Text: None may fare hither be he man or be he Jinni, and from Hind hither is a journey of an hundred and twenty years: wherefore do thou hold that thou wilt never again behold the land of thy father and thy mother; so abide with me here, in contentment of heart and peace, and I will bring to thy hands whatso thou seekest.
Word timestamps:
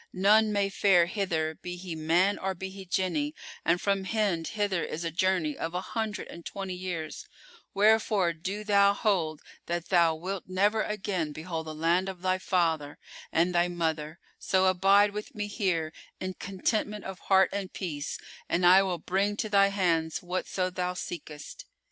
None 0.17 0.51
may 0.51 0.67
fare 0.69 1.05
hither 1.05 1.53
be 1.53 1.75
he 1.75 1.93
man 1.93 2.39
or 2.39 2.55
be 2.55 2.69
he 2.71 2.87
Jinni, 2.87 3.35
and 3.63 3.79
from 3.79 4.05
Hind 4.05 4.47
hither 4.47 4.83
is 4.83 5.03
a 5.03 5.11
journey 5.11 5.55
of 5.55 5.75
an 5.75 5.83
hundred 5.83 6.27
and 6.27 6.43
twenty 6.43 6.73
years: 6.73 7.27
wherefore 7.75 8.33
do 8.33 8.63
thou 8.63 8.93
hold 8.95 9.43
that 9.67 9.89
thou 9.89 10.15
wilt 10.15 10.45
never 10.47 10.81
again 10.81 11.31
behold 11.33 11.67
the 11.67 11.75
land 11.75 12.09
of 12.09 12.23
thy 12.23 12.39
father 12.39 12.97
and 13.31 13.53
thy 13.53 13.67
mother; 13.67 14.17
so 14.39 14.65
abide 14.65 15.11
with 15.11 15.35
me 15.35 15.45
here, 15.45 15.93
in 16.19 16.33
contentment 16.33 17.05
of 17.05 17.19
heart 17.19 17.51
and 17.53 17.71
peace, 17.71 18.17
and 18.49 18.65
I 18.65 18.81
will 18.81 18.97
bring 18.97 19.37
to 19.37 19.49
thy 19.49 19.67
hands 19.67 20.23
whatso 20.23 20.71
thou 20.71 20.95
seekest. 20.95 21.65